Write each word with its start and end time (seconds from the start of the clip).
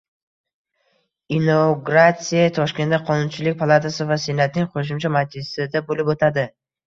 Inauguratsiya 1.39 2.45
Toshkentda 2.55 2.99
Qonunchilik 3.11 3.59
palatasi 3.61 4.09
va 4.13 4.19
Senatning 4.25 4.67
qo‘shma 4.77 5.13
majlisida 5.19 5.83
bo‘lib 5.91 6.13
o‘tadi 6.15 6.47